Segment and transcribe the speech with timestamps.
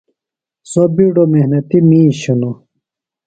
[0.71, 2.57] سوۡ بِیڈوۡ محنتیۡ میِش ہِنوۡ۔